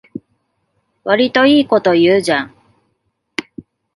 [1.15, 2.55] わりといいこと言うじゃん